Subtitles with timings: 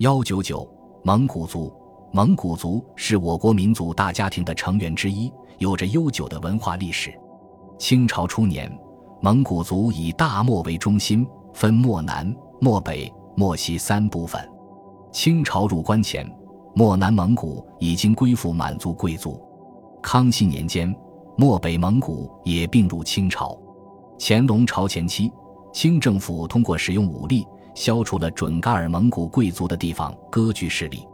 [0.00, 0.66] 幺九九，
[1.02, 1.70] 蒙古族。
[2.10, 7.12] 蒙古族是我国民族大家庭的成员之一，有着悠久的文化历史。
[7.78, 8.74] 清朝初年，
[9.20, 14.42] 蒙古族以大漠为中心，分漠南、漠北、漠西三部分。
[15.12, 16.26] 清朝入关前，
[16.74, 19.38] 漠南蒙古已经归附满族贵族。
[20.00, 20.96] 康熙年间，
[21.36, 23.54] 漠北蒙古也并入清朝。
[24.18, 25.30] 乾隆朝前期，
[25.74, 31.06] 清政府通过使用武力，消除了准噶尔蒙古贵族的地方割据势力。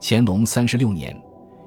[0.00, 1.16] 乾隆三十六年，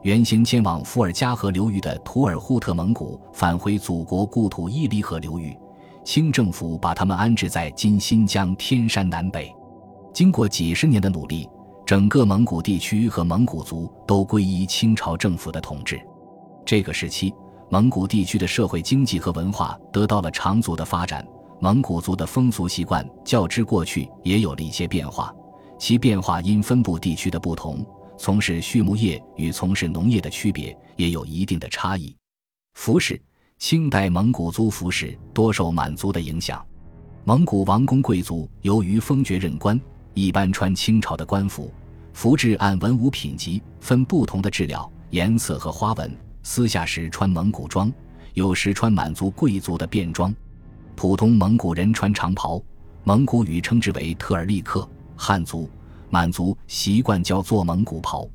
[0.03, 5.57] 原先迁往伏尔加河流域的图尔扈特蒙古返回祖国故土伊犁河流域，
[6.03, 9.53] 清政府把他们安置在今新疆天山南北。
[10.13, 11.49] 经过几十年的努力，
[11.85, 15.99] 整个蒙古地区和蒙古族都归依清朝政府的统治。
[16.65, 17.33] 这个时期，
[17.69, 21.25] 蒙古地区的社会经济和文化得到了长足的发展，
[21.59, 25.33] 蒙古族的风俗习惯较之过去也有了一些变化，
[25.79, 27.85] 其变化因分布地区的不同。
[28.19, 32.15] 从事畜牧业与从事农业的区别也有一定的差异。
[32.73, 33.21] 服饰，
[33.59, 36.63] 清代蒙古族服饰多受满族的影响。
[37.23, 39.79] 蒙古王公贵族由于封爵任官，
[40.13, 41.71] 一般穿清朝的官服，
[42.13, 46.15] 服制按文武品级分不同的质料、颜色和花纹。
[46.43, 47.91] 私下时穿蒙古装，
[48.33, 50.33] 有时穿满族贵族的便装。
[50.97, 52.59] 普通蒙古人穿长袍，
[53.03, 55.69] 蒙古语称之为特尔利克，汉族。
[56.09, 58.27] 满族习惯叫做蒙古袍，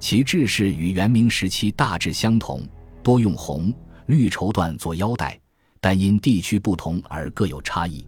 [0.00, 2.66] 其制式与元明时期大致相同，
[3.02, 3.70] 多用红、
[4.06, 5.38] 绿绸缎做腰带，
[5.82, 8.06] 但因地区不同而各有差异。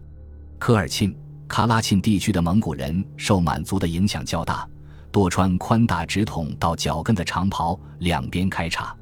[0.59, 1.15] 科尔沁、
[1.47, 4.67] 喀拉沁地区的蒙古人受满族的影响较大，
[5.13, 8.97] 多穿宽大直筒到脚跟的长袍，两边开叉，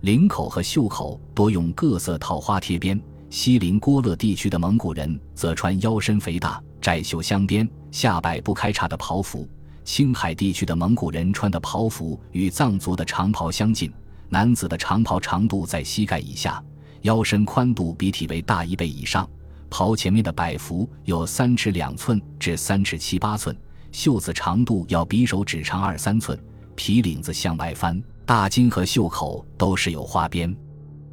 [0.00, 3.00] 领口和袖口多用各色套花贴边。
[3.32, 6.62] 锡林郭勒地区的蒙古人则穿腰身肥大。
[6.82, 9.48] 窄袖镶边、下摆不开叉的袍服，
[9.86, 13.90] 青海地区的蒙古人穿的袍服与藏族的长袍相近。
[14.28, 16.62] 男子的长袍长度在膝盖以下，
[17.00, 19.26] 腰身宽度比体围大一倍以上。
[19.70, 23.56] 袍前面的摆幅有三尺两寸至三尺七八寸，
[23.92, 26.38] 袖子长度要比手指长二三寸，
[26.74, 30.54] 皮领子向外翻，大襟和袖口都是有花边。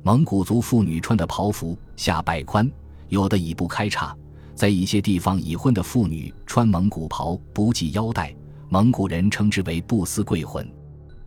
[0.01, 2.69] 蒙古族妇女穿的袍服下摆宽，
[3.09, 4.15] 有的已不开叉。
[4.55, 8.33] 在一些地方，已婚的妇女穿蒙古袍不系腰带，
[8.69, 10.67] 蒙古人称之为不思贵婚。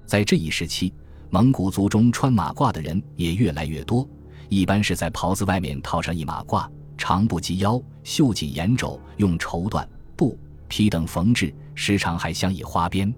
[0.07, 0.93] 在这一时期，
[1.31, 4.09] 蒙古族中穿马褂的人也越来越多，
[4.49, 13.13] 一般是在袍子外面套上一马褂，长不及腰，袖紧沿肘，用绸缎、布、皮等缝制，时常还镶以花边。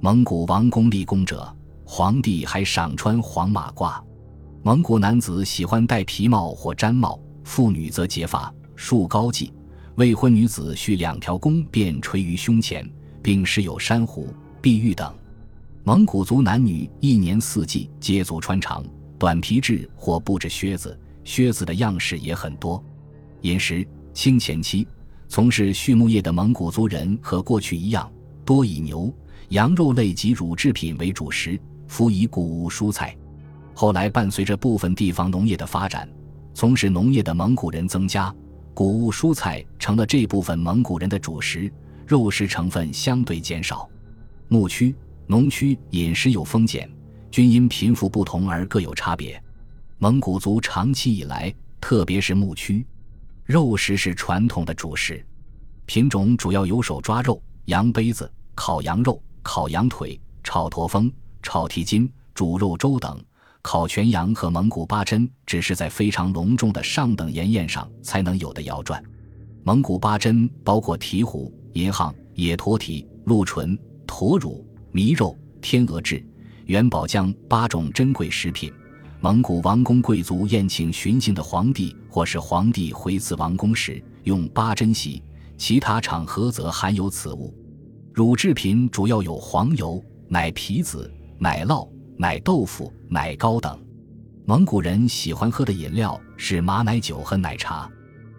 [0.00, 1.52] 蒙古王公立功者，
[1.84, 4.00] 皇帝还赏穿黄马褂。
[4.68, 8.52] 蒙古男子喜欢戴皮帽或毡帽，妇女则结发。
[8.76, 9.50] 束高髻，
[9.94, 12.86] 未婚女子需两条弓便垂于胸前，
[13.22, 14.28] 并饰有珊瑚、
[14.60, 15.10] 碧玉等。
[15.84, 18.84] 蒙古族男女一年四季皆足穿长
[19.18, 22.84] 短皮质或布制靴子，靴子的样式也很多。
[23.40, 24.86] 饮食，清前期
[25.28, 28.12] 从事畜牧业的蒙古族人和过去一样，
[28.44, 29.10] 多以牛、
[29.48, 33.16] 羊肉类及乳制品为主食，辅以谷物蔬菜。
[33.80, 36.08] 后来伴随着部分地方农业的发展，
[36.52, 38.34] 从事农业的蒙古人增加。
[38.74, 41.72] 谷物蔬菜成了这部分蒙古人的主食，
[42.04, 43.88] 肉食成分相对减少。
[44.48, 44.92] 牧区、
[45.28, 46.90] 农区饮食有丰俭，
[47.30, 49.40] 均因贫富不同而各有差别。
[49.98, 52.84] 蒙古族长期以来，特别是牧区，
[53.44, 55.24] 肉食是传统的主食，
[55.86, 61.08] 品种主要有手抓肉、羊杯子、烤羊肉、烤羊腿、炒驼峰、
[61.44, 63.16] 炒蹄筋、煮肉粥等。
[63.70, 68.98] 烤全羊和蒙古八珍只是在非常隆重的上等筵宴上才能有的肴馔。
[69.62, 76.26] 蒙古八珍包括蹄虎、银蟒、野驼蹄、鹿唇、驼乳、麋肉、天鹅翅、
[76.64, 78.72] 元宝浆八种珍贵食品。
[79.20, 85.22] 蒙古王公贵族宴请巡幸的皇帝或是皇帝回赐王宫时用八珍席，
[85.58, 87.54] 其他场合则含有此物。
[88.14, 91.86] 乳制品主要有黄油、奶皮子、奶酪。
[92.20, 93.78] 奶豆腐、奶糕等，
[94.44, 97.88] 蒙古人喜欢喝的饮料是马奶酒和奶茶。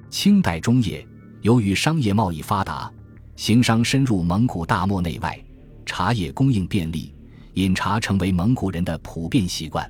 [0.09, 1.07] 清代中叶，
[1.43, 2.91] 由于商业贸易发达，
[3.37, 5.41] 行商深入蒙古大漠内外，
[5.85, 7.15] 茶叶供应便利，
[7.53, 9.89] 饮茶成为蒙古人的普遍习惯。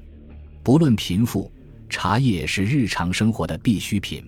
[0.61, 1.51] 不论贫富，
[1.89, 4.23] 茶叶是日常生活的必需品。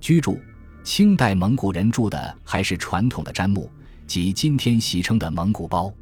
[0.00, 0.40] 居住，
[0.82, 3.70] 清代蒙古人住的还是传统的毡木，
[4.06, 5.92] 即今天习称的蒙古包。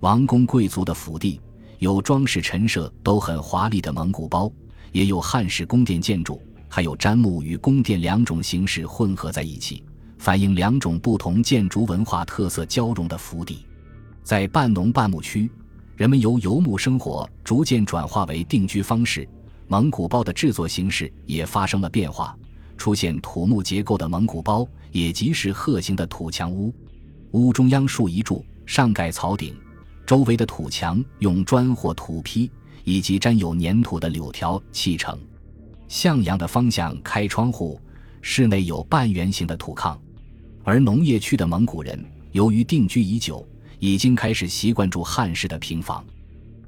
[0.00, 1.40] 王公贵族的府邸。
[1.82, 4.48] 有装饰陈设都很华丽的蒙古包，
[4.92, 9.82] 也有汉式宫殿建筑，还有毡木与宫殿两种形式混合在一起，
[10.16, 13.66] 反映两种不同建筑文化特色交融的府邸。
[14.22, 15.50] 在半农半牧区，
[15.96, 19.28] 人们由游牧生活逐渐转化为定居方式。
[19.66, 22.38] 蒙古包的制作形式也发生了变化，
[22.76, 26.72] 出现土木结构的蒙古包，也即是鹤形的土墙屋。
[27.32, 29.52] 屋中央竖一柱，上盖草顶，
[30.06, 32.50] 周围的土墙用砖或土坯
[32.84, 35.18] 以及沾有粘土的柳条砌成。
[35.88, 37.80] 向阳的方向开窗户，
[38.20, 39.98] 室内有半圆形的土炕。
[40.64, 42.02] 而农业区的蒙古人
[42.32, 43.46] 由于定居已久。
[43.84, 46.04] 已经开始习惯住汉式的平房，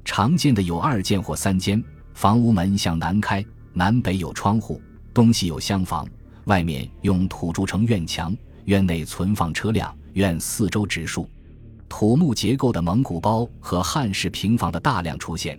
[0.03, 1.81] 常见的有二间或三间
[2.13, 3.41] 房屋，门向南开，
[3.71, 4.81] 南北有窗户，
[5.13, 6.05] 东西有厢房，
[6.43, 8.35] 外面用土筑成院墙，
[8.65, 11.25] 院内存放车辆，院四周植树。
[11.97, 15.57] 土木结构的蒙古包和汉式平房的大量出现，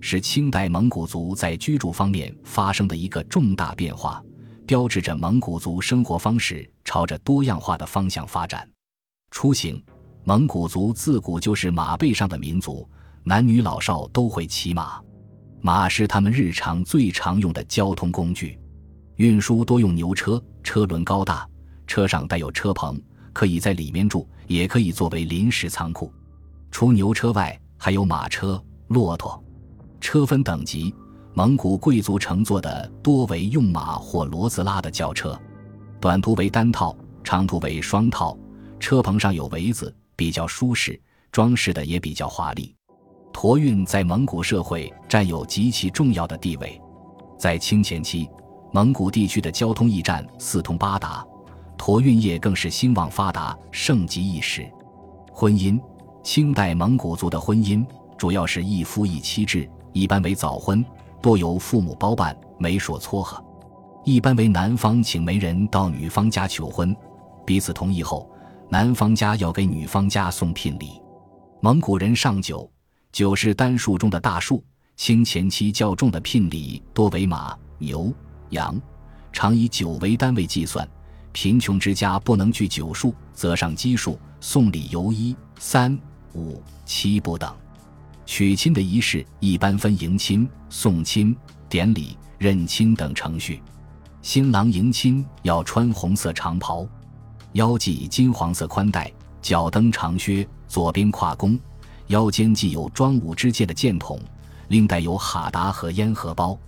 [0.00, 4.20] 是清代蒙古族在居住方面发生的一个重大变化，
[4.66, 8.68] 标志着蒙古族生活方式朝着多样化的方向发展。
[9.30, 9.80] 出行。
[10.24, 12.90] 蒙古族自古就是马背上的民族，
[13.22, 15.00] 男女老少都会骑马，
[15.60, 18.58] 马是他们日常最常用的交通工具。
[19.18, 21.48] 运输多用牛车，车轮高大，
[21.86, 23.00] 车上带有车棚，
[23.36, 26.10] 可以在里面住，也可以作为临时仓库。
[26.70, 29.44] 除牛车外，还有马车、骆驼。
[30.00, 30.94] 车分等级，
[31.34, 35.38] 蒙古贵族乘坐的多为用马或骡子拉的轿车，
[36.00, 38.34] 短途为单套，长途为双套，
[38.80, 39.94] 车棚上有围子。
[40.16, 40.98] 比较舒适，
[41.30, 42.74] 装饰的也比较华丽。
[43.34, 46.80] 驼运在蒙古社会占有极其重要的地位。
[47.38, 48.26] 在清前期，
[48.72, 51.22] 蒙古地区的交通驿站四通八达，
[51.76, 54.70] 驼运业更是兴旺发达，盛极一时。
[55.32, 55.80] 婚姻，
[56.22, 57.86] 清代蒙古族的婚姻
[58.16, 60.84] 主要是一夫一妻制，一般为早婚，
[61.20, 63.42] 多由父母包办，媒妁撮合。
[64.04, 66.96] 一般为男方请媒人到女方家求婚，
[67.44, 68.30] 彼此同意后。
[68.68, 71.00] 男方家要给女方家送聘礼，
[71.60, 72.68] 蒙古人上九，
[73.12, 74.64] 九是单数中的大数。
[74.96, 78.12] 清前期较重的聘礼多为马、牛、
[78.50, 78.80] 羊，
[79.32, 80.88] 常以九为单位计算。
[81.36, 85.94] 贫穷之家不能聚九数，则上奇数，送礼由一、三、
[86.32, 87.54] 五、七不等。
[88.24, 91.36] 娶亲的仪式一般分迎亲、送亲、
[91.68, 93.60] 典礼、认亲等程序。
[94.22, 96.88] 新郎迎亲要穿红色长袍。
[97.52, 99.12] 腰系金黄色宽带，
[99.42, 101.60] 脚蹬长靴，左边挎弓，
[102.06, 104.18] 腰间系有装武之剑的剑筒，
[104.68, 106.58] 另带有哈达和烟荷包。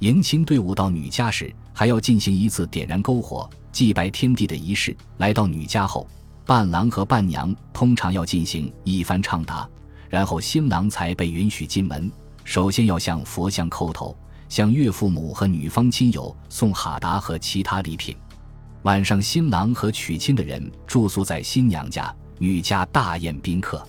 [0.00, 4.94] 迎亲队伍到女家时，还要进行一次点燃篝火、祭拜天地的仪式。
[5.16, 6.06] 来到女家后，
[6.44, 9.66] 伴郎和伴娘通常要进行一番唱答，
[10.10, 12.12] 然后新郎才被允许进门。
[12.44, 14.14] 首先要向佛像叩头，
[14.50, 18.14] 向岳父母和女方亲友送哈达和其他礼品。
[18.82, 23.82] 晚上，新郎和娶亲的人住宿在新娘家，女家大宴宾客。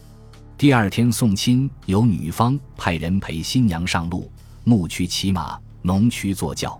[0.57, 4.31] 第二天送亲，由女方派人陪新娘上路，
[4.63, 6.79] 牧区骑马，农区坐轿。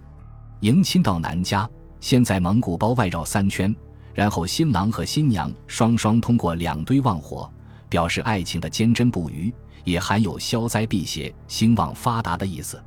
[0.61, 3.75] 迎亲到男家，先在蒙古包外绕三圈，
[4.13, 7.51] 然后新郎和新娘双双通过两堆旺火，
[7.89, 9.53] 表示爱情的坚贞不渝，
[9.83, 12.83] 也含有消灾辟邪、兴旺发达的意思。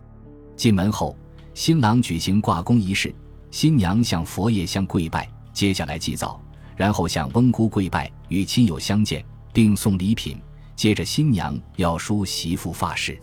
[0.57, 1.17] 进门后，
[1.55, 3.15] 新郎举行挂弓仪式。
[3.51, 6.41] 新娘向佛爷相跪拜，接下来祭灶，
[6.77, 10.41] 然后向翁姑跪拜，与亲友相见，并送礼品。
[10.77, 13.21] 接着，新娘要梳媳妇发饰。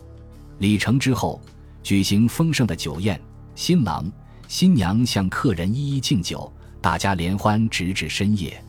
[0.60, 1.40] 礼成之后，
[1.88, 3.18] 举行丰盛的酒宴，
[3.56, 4.12] 新郎、
[4.50, 6.52] 新娘向客人一一敬酒，
[6.82, 8.62] 大家联欢直至深夜。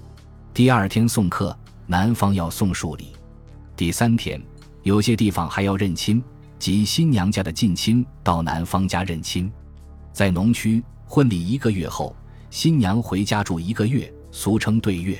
[0.54, 3.08] 第二天送客，男方要送数礼。
[3.74, 4.40] 第三天，
[4.84, 6.22] 有些地方还要认亲，
[6.60, 9.50] 即新娘家的近亲到男方家认亲。
[10.12, 10.80] 在农区。
[11.04, 12.14] 婚礼一个月后，
[12.50, 15.18] 新娘回家住一个月，俗称对月。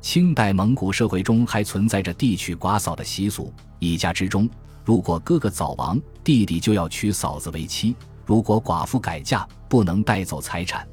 [0.00, 3.52] 清代蒙古社会中还存在着地娶寡嫂的习俗。
[3.80, 4.48] 一家之中，
[4.84, 7.94] 如果哥哥早亡，弟弟就要娶嫂子为妻；
[8.26, 10.86] 如果寡妇改嫁，不能带走财产。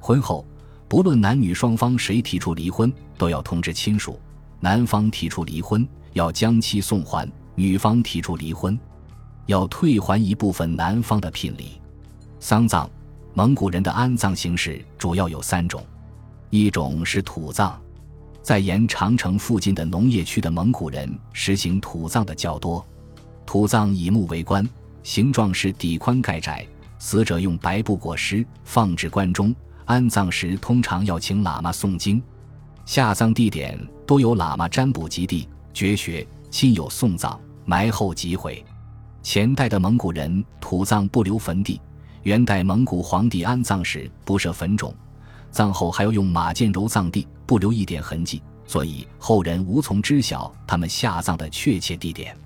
[0.00, 0.44] 婚后，
[0.88, 4.18] 不论男女双方谁提出离婚，都要通知亲属。
[4.58, 8.78] 男方提出离婚，要将妻送还；女方提出离婚，
[9.44, 11.80] 要退还一部分男方的聘礼。
[12.40, 12.88] 丧葬。
[13.34, 15.84] 蒙古人的安葬形式主要有三种，
[16.48, 17.74] 一种是土葬，
[18.40, 22.82] 在沿长城附近的农业区的蒙古人实行土葬的较多。
[23.46, 24.68] 土葬以木为棺，
[25.04, 26.66] 形状是底宽盖窄，
[26.98, 29.54] 死者用白布裹尸，放置棺中。
[29.84, 32.20] 安葬时通常要请喇嘛诵经。
[32.84, 38.62] 下葬地点多有喇嘛占卜吉地、绝学，亲友送葬，埋后即毁。
[39.22, 41.80] 前代的蒙古人土葬不留坟地。
[42.24, 44.92] 元代蒙古皇帝安葬时不设坟冢，
[45.52, 48.42] 葬后还要用马箭揉葬地，不留一点痕迹。
[48.66, 52.36] 所以后人无从知晓他们下葬的确切地点。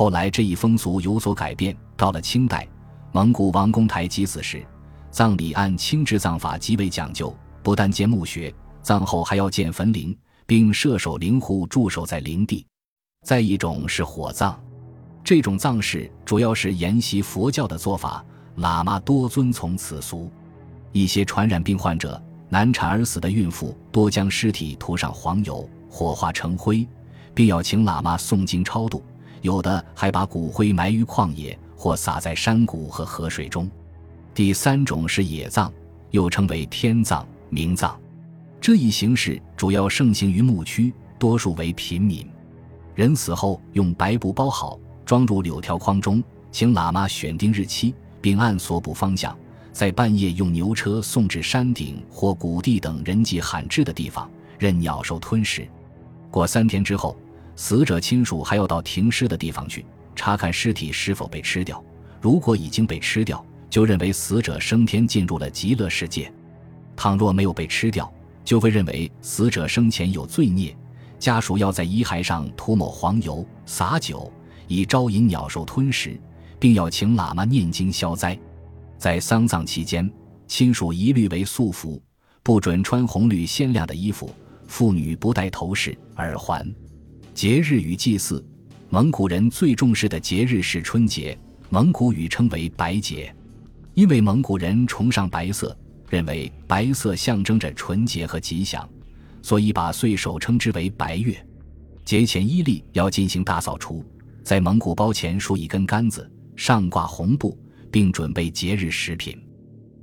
[0.00, 2.66] 后来这一风俗有所改变，到了清代，
[3.12, 4.66] 蒙古王公台祭祀时，
[5.10, 10.16] 葬礼按清制葬法极为讲究，不但建墓穴，葬后还要建坟陵，
[10.46, 12.64] 并设守灵户驻守在陵地。
[13.26, 14.58] 再一种是火葬，
[15.22, 18.24] 这种葬式主要是沿袭佛教的做法，
[18.56, 20.30] 喇嘛多遵从此俗。
[20.92, 26.88] 一些传染病患者、难产而死的孕妇多将尸体涂上黄油，火化成灰，
[27.34, 29.02] 并要请喇嘛诵经超度。
[29.42, 33.70] 有的还把骨灰埋于旷野，或撒在山谷和河水中。
[34.34, 35.72] 第三种是野葬，
[36.10, 37.98] 又称为天葬、冥葬。
[38.60, 42.28] 这一形式主要盛行于牧区，多数为平民。
[42.94, 49.34] 人死后用白布包好，装入柳条筐中，请喇嘛选定日期，并按所卜方向，
[49.72, 55.66] 在半夜用牛车送至山顶或谷地等人迹罕至的地方，任鸟兽吞食。
[56.30, 57.16] 过三天之后。
[57.62, 59.84] 死者亲属还要到停尸的地方去
[60.16, 61.84] 查看尸体是否被吃掉，
[62.18, 66.32] 如果已经被吃掉，就认为死者升天进入了极乐世界；
[66.96, 68.10] 倘若没有被吃掉，
[68.46, 70.74] 就会认为死者生前有罪孽，
[71.18, 74.32] 家属要在遗骸上涂抹黄油、洒酒，
[74.66, 76.18] 以招引鸟兽吞食，
[76.58, 78.36] 并要请喇嘛念经消灾。
[78.96, 80.10] 在丧葬期间，
[80.48, 82.02] 亲属一律为素服，
[82.42, 84.34] 不准穿红绿鲜亮的衣服，
[84.66, 86.66] 妇女不戴头饰、耳环。
[87.40, 88.46] 节日与祭祀，
[88.90, 91.34] 蒙古人最重视的节日是春节，
[91.70, 93.34] 蒙古语称为白节，
[93.94, 95.74] 因为蒙古人崇尚白色，
[96.10, 98.86] 认为白色象征着纯洁和吉祥，
[99.40, 101.34] 所以把岁首称之为白月。
[102.04, 104.04] 节前伊犁要进行大扫除，
[104.44, 107.58] 在蒙古包前竖一根杆子，上挂红布，
[107.90, 109.42] 并准备节日食品。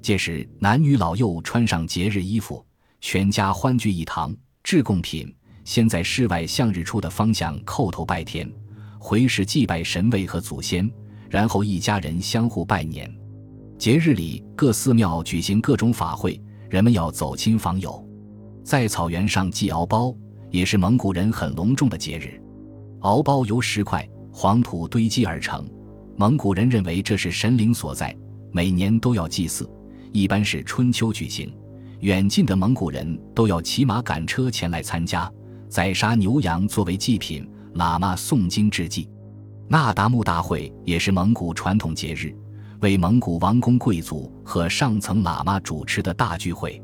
[0.02, 2.66] 届时，男女老幼穿上节日衣服，
[3.00, 5.32] 全家欢聚一堂，置贡品。
[5.68, 8.50] 先在室外向日出的方向叩头拜天，
[8.98, 10.90] 回时祭拜神位和祖先，
[11.30, 13.14] 然后一家人相互拜年。
[13.78, 18.02] 节日里，各寺庙举行各种法会，人们要走亲访友。
[18.64, 20.16] 在草原上祭敖包，
[20.52, 22.42] 也是蒙古人很隆重的节日。
[23.02, 25.70] 敖包由石块、黄土堆积而成，
[26.16, 28.16] 蒙古人认为这是神灵所在，
[28.54, 29.70] 每年都要祭祀，
[30.14, 31.54] 一般是春秋举行。
[32.00, 35.30] 远近的蒙古人都要骑马赶车前来参加。
[35.70, 39.10] 宰杀牛羊作为祭品，喇嘛诵经致祭。
[39.68, 42.34] 那达慕大会也是蒙古传统节日，
[42.82, 46.82] 为蒙古王公贵族和上层喇嘛主持的大聚会。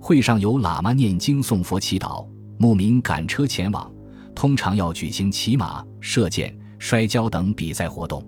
[0.00, 2.26] 会上有喇嘛念经诵佛祈祷，
[2.58, 3.90] 牧民赶车前往。
[4.34, 8.22] 通常要举行骑马、射箭、摔跤等比赛活动。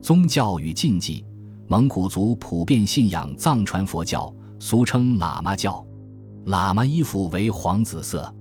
[0.00, 1.24] 宗教与禁忌，
[1.68, 5.84] 蒙古族普遍信仰藏传佛教，俗称喇嘛教。
[6.46, 8.34] 喇嘛衣服为黄紫色。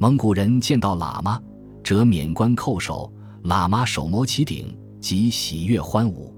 [0.00, 1.42] 蒙古人见到喇嘛，
[1.82, 3.12] 则免冠叩首，
[3.42, 6.32] 喇嘛手摩其顶，即喜悦欢舞。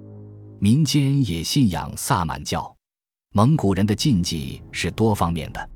[0.58, 2.74] 民间也信仰萨满教。
[3.34, 5.70] 蒙古人的禁忌是多方面的。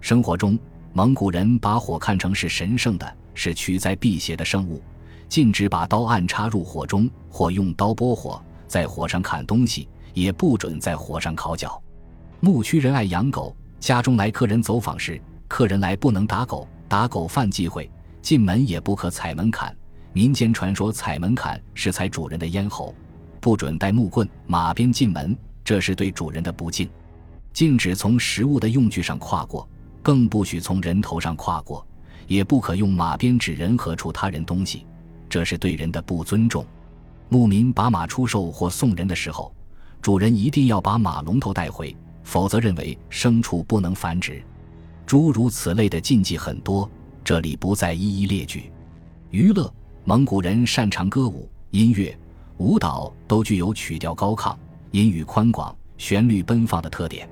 [0.00, 0.56] 生活中，
[0.92, 4.80] 蒙古人把火看成是神圣的，是驱灾辟邪的圣物，
[5.28, 11.82] 禁止把刀暗插入火中或用刀拨火，在火上砍东西，也不准在火上烤脚。
[12.38, 16.68] 牧区人爱养狗，家中来客人走访时，客人来不能打狗。
[16.88, 17.90] 打狗犯忌讳，
[18.22, 19.74] 进门也不可踩门槛。
[20.12, 22.94] 民间传说踩门槛是踩主人的咽喉，
[23.40, 26.88] 不准带木棍、马鞭进门，这是对主人的不敬。
[27.52, 29.68] 禁止从食物的用具上跨过，
[30.02, 31.84] 更不许从人头上跨过，
[32.26, 34.86] 也不可用马鞭指人和触他人东西，
[35.28, 36.64] 这是对人的不尊重。
[37.28, 39.52] 牧民把马出售或送人的时候，
[40.00, 44.42] 主人一定要把马龙头带回，否则认为牲畜不能繁殖。
[45.06, 46.90] 诸如此类的禁忌很多，
[47.22, 48.70] 这里不再一一列举。
[49.30, 49.72] 娱乐，
[50.04, 52.16] 蒙古人擅长歌舞、音乐、
[52.56, 54.56] 舞蹈，都具有曲调高亢、
[54.92, 57.28] 音域宽广、旋律奔放的特点。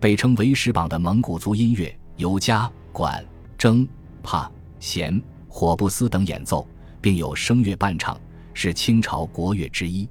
[0.00, 3.24] 被称为石榜的蒙古族音乐，由伽、管、
[3.58, 3.86] 筝、
[4.22, 6.66] 帕、弦、火布斯等演奏，
[7.00, 8.20] 并有声乐伴唱，
[8.52, 10.08] 是清朝国乐之一。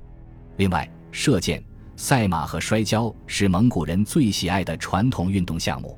[0.57, 1.63] 另外，射箭、
[1.95, 5.97] 赛马和摔跤是蒙古人最喜爱的传统运动项目。